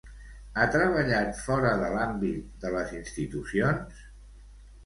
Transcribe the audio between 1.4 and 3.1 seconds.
fora de l'àmbit de les